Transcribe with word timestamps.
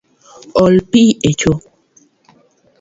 Ol 0.63 0.75
pi 0.91 1.03
echo 1.31 1.51